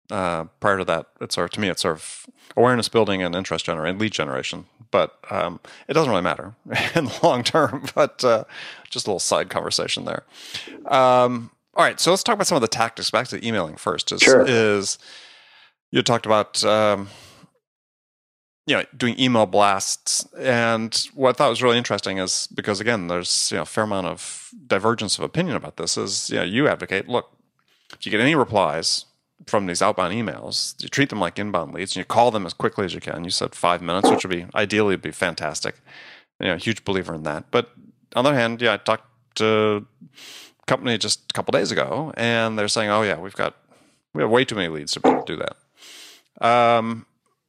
[0.10, 2.26] Uh, prior to that, it's sort of, to me it's sort of
[2.58, 4.66] awareness building and interest generation, lead generation.
[4.90, 6.54] But um, it doesn't really matter
[6.96, 7.86] in the long term.
[7.96, 8.44] But uh,
[8.90, 10.24] just a little side conversation there.
[10.86, 13.10] Um, all right, so let's talk about some of the tactics.
[13.10, 14.12] Back to emailing first.
[14.12, 14.44] Is, sure.
[14.46, 14.98] is
[15.92, 17.08] you talked about um,
[18.72, 23.08] you know doing email blasts, and what I thought was really interesting is because again,
[23.08, 25.98] there's you know a fair amount of divergence of opinion about this.
[25.98, 27.36] Is you know you advocate look
[27.94, 29.06] if you get any replies
[29.46, 32.54] from these outbound emails, you treat them like inbound leads, and you call them as
[32.54, 33.26] quickly as you can.
[33.26, 35.82] You said five minutes, which would be ideally be fantastic.
[36.40, 37.52] You know, huge believer in that.
[37.52, 37.72] But
[38.16, 39.86] on the other hand, yeah, I talked to
[40.62, 43.54] a company just a couple days ago, and they're saying, "Oh yeah, we've got
[44.14, 45.58] we have way too many leads to be able to do that."
[46.48, 47.06] Um,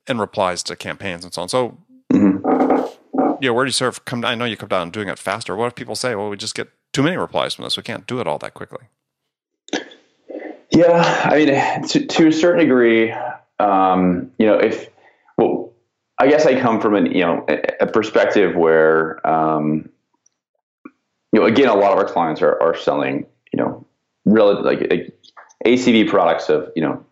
[0.07, 1.49] in replies to campaigns and so on.
[1.49, 1.79] So,
[2.13, 3.37] mm-hmm.
[3.41, 4.25] yeah, where do you sort of come?
[4.25, 5.57] I know you come down doing it faster.
[5.57, 7.77] What if people say, "Well, we just get too many replies from this.
[7.77, 8.87] We can't do it all that quickly."
[10.71, 13.15] Yeah, I mean, to, to a certain degree,
[13.59, 14.89] um, you know, if
[15.37, 15.73] well,
[16.19, 19.91] I guess I come from an you know a, a perspective where um,
[21.33, 23.87] you know, again, a lot of our clients are, are selling, you know,
[24.25, 25.19] really like, like
[25.65, 27.05] ACV products of, you know,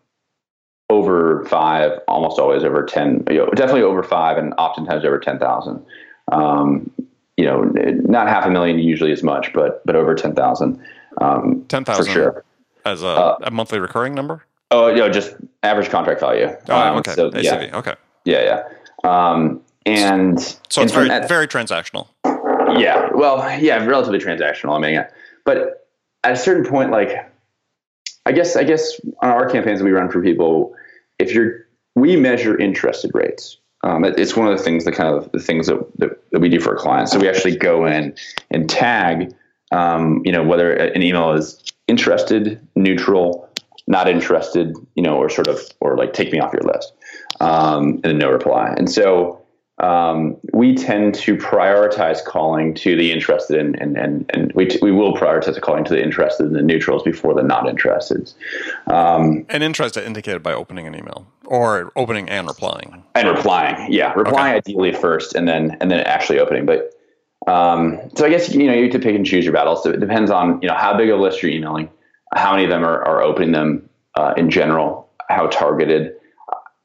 [0.91, 5.85] over five, almost always over 10, you know, definitely over five and oftentimes over 10,000.
[6.33, 6.91] Um,
[7.37, 10.79] you know, not half a million usually as much, but, but over 10,000.
[11.21, 12.45] Um, 10,000 for sure.
[12.83, 14.43] As a, uh, a, monthly recurring number?
[14.69, 16.49] Oh, you know, just average contract value.
[16.67, 17.13] Oh, um, okay.
[17.13, 17.43] So, ACV.
[17.43, 17.77] Yeah.
[17.77, 17.95] Okay.
[18.25, 18.63] Yeah.
[19.03, 19.31] Yeah.
[19.31, 22.07] Um, and so it's very, very transactional.
[22.25, 23.09] Yeah.
[23.13, 24.75] Well, yeah, relatively transactional.
[24.75, 25.09] I mean, yeah.
[25.45, 25.87] but
[26.23, 27.31] at a certain point, like,
[28.25, 30.75] I guess, I guess on our campaigns that we run for people,
[31.21, 33.57] if you're, we measure interested rates.
[33.83, 36.39] Um, it, it's one of the things, the kind of the things that, that, that,
[36.39, 37.11] we do for our clients.
[37.11, 38.15] So we actually go in
[38.51, 39.33] and tag,
[39.71, 43.49] um, you know, whether an email is interested, neutral,
[43.87, 46.93] not interested, you know, or sort of, or like take me off your list,
[47.39, 48.73] um, and no reply.
[48.77, 49.40] And so,
[49.81, 54.77] um, we tend to prioritize calling to the interested in, and, and, and we, t-
[54.79, 58.31] we will prioritize calling to the interested and the neutrals before the not interested.
[58.85, 63.03] Um, and interested indicated by opening an email or opening and replying.
[63.15, 64.57] And replying, yeah, replying okay.
[64.57, 66.67] ideally first, and then and then actually opening.
[66.67, 66.93] But
[67.47, 69.83] um, so I guess you know you have to pick and choose your battles.
[69.83, 71.89] So it depends on you know how big a list you're emailing,
[72.35, 76.15] how many of them are, are opening them uh, in general, how targeted.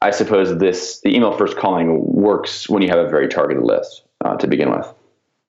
[0.07, 4.03] I suppose this the email first calling works when you have a very targeted list
[4.23, 4.87] uh, to begin with.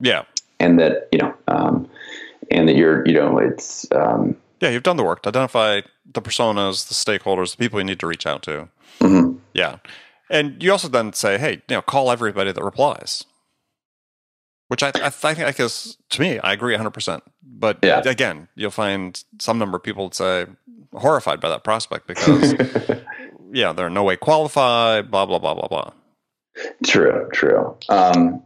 [0.00, 0.24] Yeah,
[0.58, 1.88] and that you know, um,
[2.50, 6.20] and that you're you know it's um, yeah you've done the work to identify the
[6.20, 8.68] personas, the stakeholders, the people you need to reach out to.
[8.98, 9.38] Mm-hmm.
[9.54, 9.76] Yeah,
[10.28, 13.24] and you also then say, hey, you know, call everybody that replies.
[14.66, 17.22] Which I, I, I think, I guess, to me, I agree 100%.
[17.42, 18.02] But yeah.
[18.04, 20.44] again, you'll find some number of people say
[20.92, 22.52] horrified by that prospect because
[23.52, 25.90] yeah, they're no way qualified, blah, blah, blah, blah, blah.
[26.84, 27.76] True, true.
[27.88, 28.42] Um,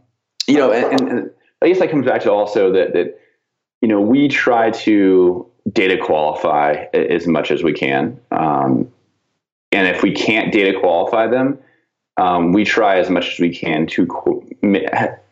[0.47, 3.19] you know, and, and, I guess that comes back to also that, that,
[3.81, 8.19] you know, we try to data qualify as much as we can.
[8.31, 8.91] Um,
[9.71, 11.57] and if we can't data qualify them,
[12.17, 14.43] um, we try as much as we can to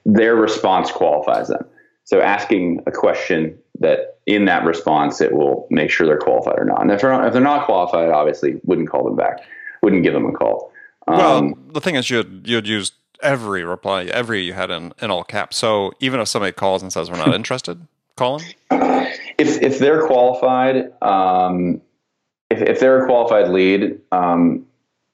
[0.06, 1.66] their response qualifies them.
[2.06, 6.66] So asking a question that in that response it will make sure they're qualified or
[6.66, 6.82] not.
[6.82, 9.42] And if they're not, if they're not qualified, obviously wouldn't call them back,
[9.82, 10.72] wouldn't give them a call.
[11.08, 12.92] Um, well, the thing is, you'd you'd use
[13.22, 15.58] every reply, every you had in, in all caps.
[15.58, 19.08] So even if somebody calls and says we're not interested, call them.
[19.38, 21.82] If if they're qualified, um,
[22.50, 24.66] if if they're a qualified lead, um,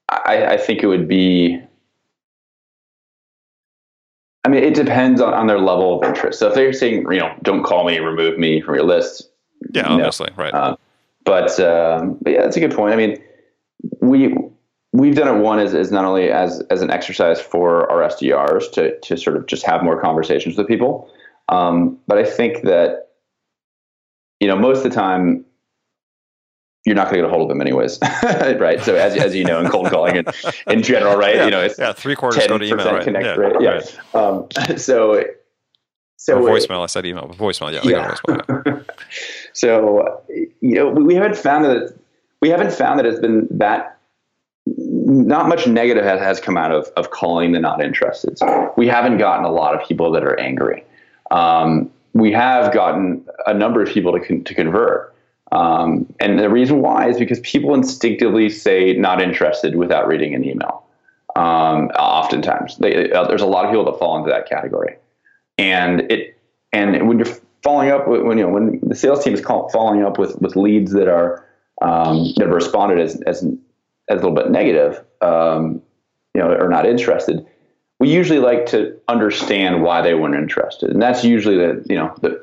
[0.08, 1.62] I, I think it would be
[4.48, 6.38] I mean, it depends on, on their level of interest.
[6.38, 9.28] So if they're saying, you know, don't call me, remove me from your list.
[9.74, 10.54] Yeah, obviously, right.
[10.54, 10.76] Uh,
[11.24, 12.94] but, um, but yeah, that's a good point.
[12.94, 13.22] I mean,
[14.00, 14.34] we
[14.92, 18.70] we've done it one is, as not only as as an exercise for our SDRs
[18.72, 21.10] to to sort of just have more conversations with people,
[21.48, 23.10] um, but I think that
[24.40, 25.44] you know most of the time
[26.84, 27.98] you're not going to get a hold of them anyways,
[28.58, 28.80] right?
[28.80, 30.28] So as, as you know, in cold calling and
[30.66, 31.34] in general, right?
[31.34, 33.04] Yeah, you know, it's yeah, three quarters go to email, right?
[33.04, 33.56] Connect yeah, rate.
[33.60, 33.70] yeah.
[34.14, 34.14] Right.
[34.14, 35.22] Um, so,
[36.16, 36.82] so or voicemail.
[36.82, 37.72] I said email, but voicemail.
[37.72, 38.14] Yeah, yeah.
[38.26, 38.84] Voicemail,
[39.52, 41.94] so you know, we haven't found that
[42.40, 43.97] we haven't found that it's been that
[45.08, 48.38] not much negative has, has come out of of calling the not interested.
[48.76, 50.84] We haven't gotten a lot of people that are angry.
[51.30, 55.14] Um, we have gotten a number of people to con- to convert.
[55.50, 60.44] Um, and the reason why is because people instinctively say not interested without reading an
[60.44, 60.84] email.
[61.36, 64.96] Um, oftentimes, they, uh, there's a lot of people that fall into that category,
[65.56, 66.38] and it
[66.72, 70.02] and when you're following up when you know when the sales team is call, following
[70.02, 71.46] up with with leads that are
[71.80, 73.42] um, that have responded as, as
[74.10, 75.82] a little bit negative, um,
[76.34, 77.46] you know, or not interested.
[78.00, 82.14] We usually like to understand why they weren't interested, and that's usually the you know
[82.20, 82.40] the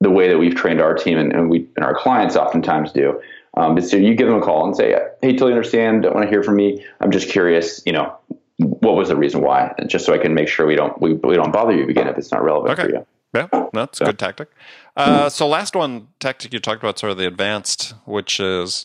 [0.00, 3.20] the way that we've trained our team and, and we and our clients oftentimes do.
[3.56, 6.02] Um, so you give them a call and say, "Hey, totally understand.
[6.02, 6.84] Don't want to hear from me.
[7.00, 7.82] I'm just curious.
[7.86, 8.16] You know,
[8.58, 9.74] what was the reason why?
[9.78, 12.08] And just so I can make sure we don't we, we don't bother you again
[12.08, 12.88] if it's not relevant okay.
[12.88, 14.04] for you." Yeah, that's so.
[14.04, 14.50] a good tactic.
[14.94, 18.84] Uh, so last one tactic you talked about, sort of the advanced, which is,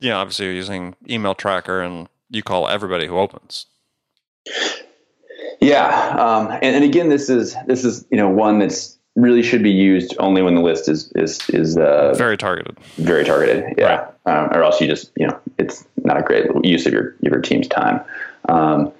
[0.00, 3.66] you know, obviously you're using email tracker and you call everybody who opens.
[5.60, 9.62] Yeah, um, and, and again, this is this is you know one that's really should
[9.62, 12.78] be used only when the list is is is uh, very targeted.
[12.96, 13.86] Very targeted, yeah.
[13.86, 14.08] Right.
[14.24, 17.40] Um, or else you just you know it's not a great use of your your
[17.40, 18.00] team's time.
[18.48, 18.92] Um,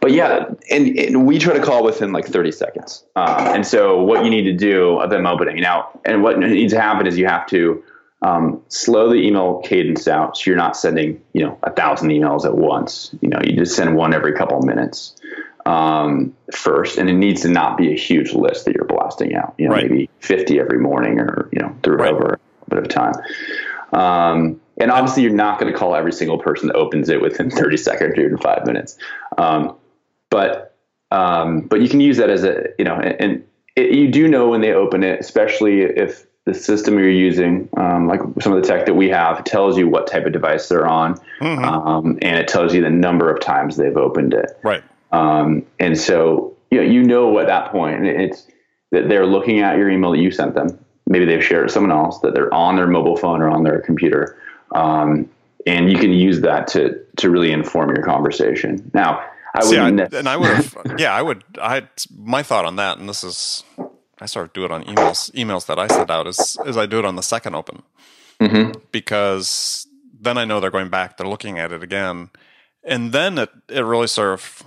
[0.00, 3.02] but yeah, and, and, we try to call within like 30 seconds.
[3.16, 6.72] Um, and so what you need to do of them opening now, and what needs
[6.74, 7.82] to happen is you have to
[8.22, 12.44] um, slow the email cadence out, so you're not sending you know a thousand emails
[12.44, 13.14] at once.
[13.20, 15.16] You know, you just send one every couple of minutes
[15.66, 19.54] um, first, and it needs to not be a huge list that you're blasting out.
[19.58, 19.90] You know, right.
[19.90, 22.12] maybe 50 every morning, or you know, through right.
[22.12, 23.14] over a bit of time.
[23.92, 27.50] Um, and obviously, you're not going to call every single person that opens it within
[27.50, 28.96] 30 seconds or five minutes.
[29.36, 29.76] Um,
[30.30, 30.74] but
[31.10, 33.44] um, but you can use that as a you know, and, and
[33.76, 38.06] it, you do know when they open it, especially if the system you're using, um,
[38.06, 40.86] like some of the tech that we have, tells you what type of device they're
[40.86, 41.64] on, mm-hmm.
[41.64, 44.58] um, and it tells you the number of times they've opened it.
[44.62, 44.82] Right.
[45.10, 48.46] Um, and so, you know, you know at that point, it's
[48.92, 50.78] that they're looking at your email that you sent them.
[51.08, 53.64] Maybe they've shared it with someone else, that they're on their mobile phone or on
[53.64, 54.38] their computer.
[54.72, 55.28] Um,
[55.66, 58.88] and you can use that to, to really inform your conversation.
[58.94, 62.76] Now, I would, yeah, and I would have, yeah, I would, I, my thought on
[62.76, 63.64] that, and this is,
[64.20, 66.86] I sort of do it on emails, emails that I send out is, is I
[66.86, 67.82] do it on the second open
[68.40, 68.78] mm-hmm.
[68.90, 69.86] because
[70.18, 72.30] then I know they're going back, they're looking at it again.
[72.82, 74.62] And then it, it really sort of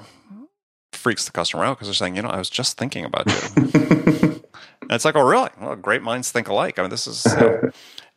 [0.91, 3.33] freaks the customer out because they're saying, you know, I was just thinking about you.
[4.81, 5.49] and it's like, oh, really?
[5.59, 6.77] Well, great minds think alike.
[6.77, 7.25] I mean, this is,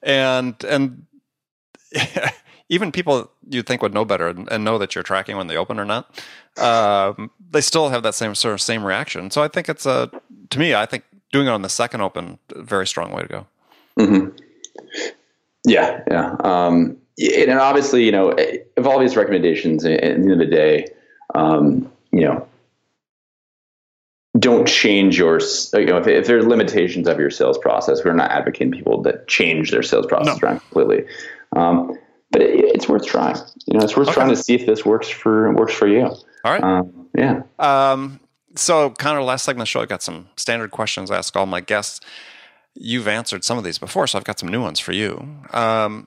[0.03, 1.07] and and
[2.69, 5.57] even people you think would know better and, and, know that you're tracking when they
[5.57, 6.23] open or not,
[6.59, 9.31] um, they still have that same sort of same reaction.
[9.31, 10.11] So I think it's a,
[10.51, 13.47] to me, I think doing it on the second open, very strong way to go.
[13.99, 14.37] Mm-hmm.
[15.67, 16.37] Yeah, yeah.
[16.45, 20.87] Um, and obviously, you know, if all these recommendations at the end of the day,
[21.35, 22.47] um, you know,
[24.39, 25.41] don't change your
[25.75, 29.29] you know if, if there's limitations of your sales process we're not advocating people that
[29.29, 30.49] change their sales process no.
[30.49, 31.05] around completely
[31.55, 31.99] um,
[32.31, 34.15] but it, it's worth trying you know it's worth okay.
[34.15, 38.19] trying to see if this works for works for you all right um, yeah um,
[38.55, 41.35] so kind of last segment of the show i got some standard questions i ask
[41.37, 42.01] all my guests
[42.75, 46.07] you've answered some of these before so i've got some new ones for you um,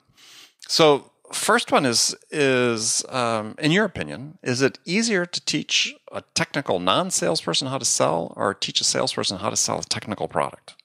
[0.68, 6.22] so first one is is um, in your opinion, is it easier to teach a
[6.34, 10.76] technical non-salesperson how to sell, or teach a salesperson how to sell a technical product?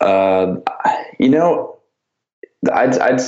[0.00, 0.56] Uh,
[1.18, 1.78] you know,
[2.72, 3.20] I'd I'd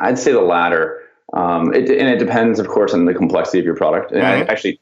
[0.00, 1.00] I'd say the latter.
[1.32, 4.12] Um, it, and it depends, of course, on the complexity of your product.
[4.12, 4.48] And I Mhm.
[4.48, 4.78] actually,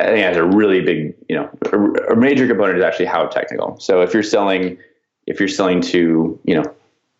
[0.00, 3.26] I think that's a really big, you know, a, a major component is actually how
[3.26, 3.78] technical.
[3.80, 4.78] So if you're selling,
[5.26, 6.64] if you're selling to, you know,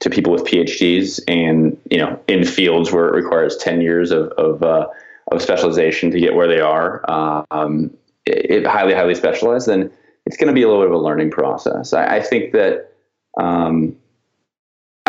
[0.01, 4.29] to people with PhDs and you know in fields where it requires ten years of
[4.33, 4.87] of, uh,
[5.33, 7.91] of specialization to get where they are, um,
[8.27, 9.91] it, it highly highly specialized, then
[10.27, 11.93] it's going to be a little bit of a learning process.
[11.93, 12.93] I, I think that.
[13.39, 13.97] Um,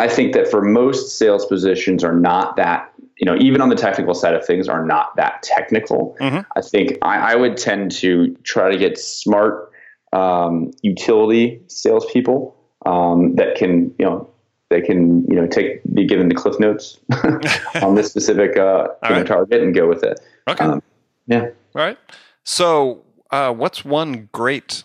[0.00, 3.74] I think that for most sales positions are not that, you know, even on the
[3.74, 6.16] technical side of things are not that technical.
[6.20, 6.44] Mhm.
[6.56, 9.72] I think I, I would tend to try to get smart
[10.12, 12.56] um, utility salespeople
[12.86, 14.30] um, that can, you know,
[14.70, 16.98] they can, you know, take be given the cliff notes
[17.82, 19.26] on this specific uh, right.
[19.26, 20.20] target and go with it.
[20.46, 20.64] Okay.
[20.64, 20.82] Um,
[21.26, 21.48] yeah.
[21.74, 21.98] All right.
[22.44, 24.84] So, uh, what's one great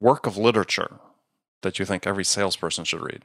[0.00, 0.98] work of literature
[1.62, 3.24] that you think every salesperson should read?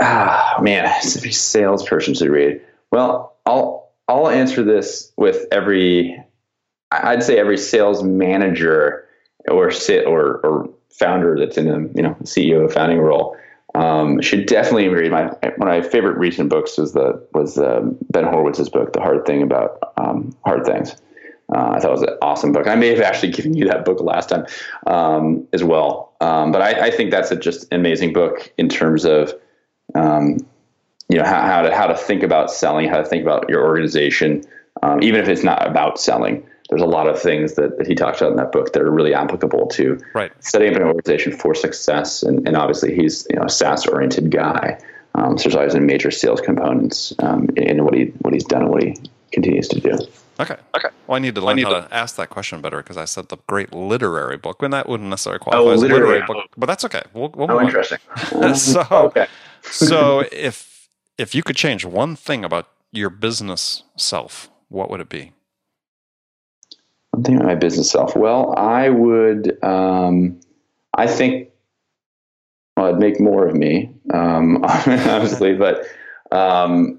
[0.00, 0.84] Ah, man,
[1.16, 2.60] every salesperson should read.
[2.90, 6.22] Well, I'll I'll answer this with every.
[6.90, 9.06] I'd say every sales manager
[9.48, 13.36] or sit or or founder that's in a you know CEO of a founding role
[13.74, 15.24] um, should definitely read my
[15.56, 17.80] one of my favorite recent books was the was uh,
[18.10, 20.96] Ben Horowitz's book, The Hard Thing About um, Hard Things.
[21.54, 22.66] Uh, I thought it was an awesome book.
[22.66, 24.46] I may have actually given you that book last time
[24.86, 28.68] um, as well, um, but I, I think that's a just an amazing book in
[28.68, 29.34] terms of
[29.94, 30.38] um,
[31.08, 33.62] you know how, how to how to think about selling, how to think about your
[33.64, 34.42] organization,
[34.82, 36.46] um, even if it's not about selling.
[36.70, 38.90] There's a lot of things that, that he talks about in that book that are
[38.90, 40.32] really applicable to Right.
[40.42, 42.22] setting up an organization for success.
[42.22, 44.78] And, and obviously, he's you know a SaaS oriented guy,
[45.14, 48.62] um, so there's always a major sales components um, in what he what he's done
[48.62, 48.96] and what he
[49.30, 49.92] continues to do.
[50.40, 50.56] Okay.
[50.76, 50.88] Okay.
[51.06, 53.04] Well, I need to learn need how to- to ask that question better because I
[53.04, 56.26] said the great literary book, and that wouldn't necessarily qualify Oh, as a literary literary
[56.26, 57.02] book, but that's okay.
[57.12, 57.98] We'll, we'll Oh, interesting.
[58.54, 59.26] So- okay.
[59.64, 60.88] So, if
[61.18, 65.32] if you could change one thing about your business self, what would it be?
[67.12, 68.16] One thing about my business self.
[68.16, 69.62] Well, I would.
[69.62, 70.40] Um,
[70.96, 71.50] I think.
[72.76, 75.84] Well, I'd make more of me, um, obviously, but
[76.32, 76.98] um,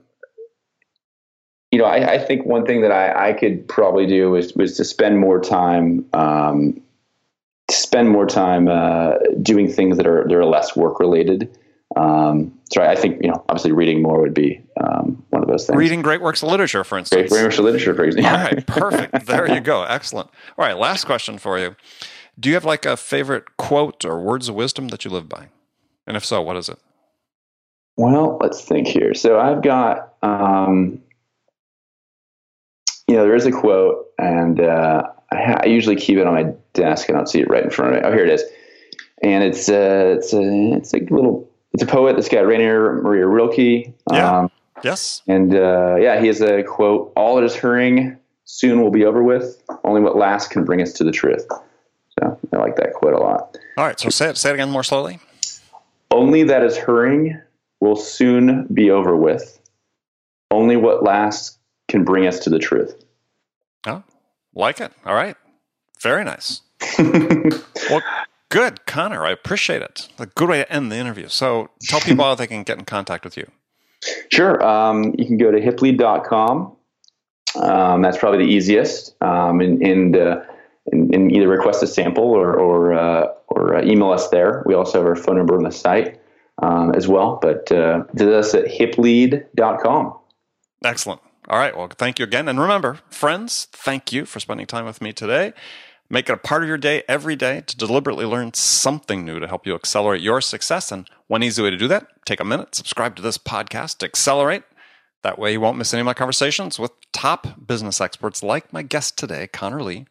[1.70, 4.78] you know, I, I think one thing that I, I could probably do was was
[4.78, 6.06] to spend more time.
[6.14, 6.82] Um,
[7.68, 11.58] to spend more time uh, doing things that are that are less work related.
[11.96, 15.66] Um, so I think you know, obviously, reading more would be um, one of those
[15.66, 15.78] things.
[15.78, 17.32] Reading great works of literature, for instance.
[17.32, 18.32] great works of literature, for example.
[18.32, 19.26] All right, perfect.
[19.26, 19.84] There you go.
[19.84, 20.30] Excellent.
[20.58, 21.76] All right, last question for you.
[22.38, 25.48] Do you have like a favorite quote or words of wisdom that you live by?
[26.06, 26.80] And if so, what is it?
[27.98, 29.14] Well, let's think here.
[29.14, 31.02] So I've got, um,
[33.08, 36.34] you know, there is a quote, and uh, I, ha- I usually keep it on
[36.34, 37.08] my desk.
[37.08, 38.08] And I don't see it right in front of me.
[38.08, 38.44] Oh, here it is.
[39.24, 42.16] And it's uh, it's a it's a little it's a poet.
[42.16, 43.94] This guy Rainer Maria Rilke.
[44.12, 44.40] Yeah.
[44.40, 44.52] Um,
[44.84, 45.22] Yes.
[45.28, 49.22] and uh, yeah, he has a quote: "All that is hurrying soon will be over
[49.24, 49.62] with.
[49.84, 51.46] Only what lasts can bring us to the truth."
[52.20, 53.58] So I like that quote a lot.
[53.78, 54.00] All right.
[54.00, 54.38] So say it.
[54.38, 55.20] Say it again more slowly.
[56.12, 57.40] Only that is hurrying
[57.80, 59.60] will soon be over with.
[60.52, 61.58] Only what lasts
[61.88, 62.96] can bring us to the truth.
[63.88, 64.04] Oh,
[64.54, 64.92] like it.
[65.06, 65.36] All right.
[66.02, 66.62] Very nice.
[67.90, 68.02] Well,
[68.50, 69.26] good, Connor.
[69.26, 70.10] I appreciate it.
[70.20, 71.28] A good way to end the interview.
[71.28, 73.50] So tell people how they can get in contact with you.
[74.32, 74.64] Sure.
[74.64, 76.76] Um, you can go to hiplead.com.
[77.56, 79.16] Um, that's probably the easiest.
[79.24, 80.42] Um, and and, uh,
[80.92, 84.62] and, and either request a sample or or, uh, or uh, email us there.
[84.68, 86.20] We also have our phone number on the site
[86.62, 87.40] um, as well.
[87.42, 90.14] But uh, visit us at hiplead.com.
[90.84, 91.22] Excellent.
[91.48, 91.76] All right.
[91.76, 92.48] Well, thank you again.
[92.48, 95.54] And remember, friends, thank you for spending time with me today.
[96.10, 99.48] Make it a part of your day every day to deliberately learn something new to
[99.48, 100.92] help you accelerate your success.
[100.92, 104.06] And one easy way to do that, take a minute, subscribe to this podcast, to
[104.06, 104.64] accelerate.
[105.24, 108.84] That way you won't miss any of my conversations with top business experts like my
[108.84, 110.06] guest today, Connor Lee,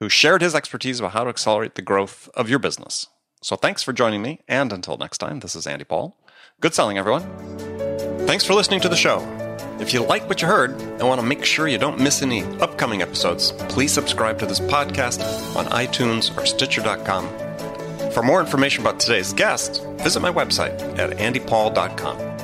[0.00, 3.08] who shared his expertise about how to accelerate the growth of your business.
[3.42, 4.40] So thanks for joining me.
[4.48, 6.16] And until next time, this is Andy Paul.
[6.60, 7.22] Good selling, everyone.
[8.26, 9.45] Thanks for listening to the show.
[9.80, 12.42] If you like what you heard and want to make sure you don't miss any
[12.60, 15.20] upcoming episodes, please subscribe to this podcast
[15.56, 17.28] on iTunes or Stitcher.com.
[18.12, 22.35] For more information about today's guest, visit my website at andypaul.com.